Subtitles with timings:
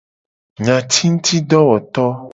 [0.63, 2.03] Nyatingutidowoto.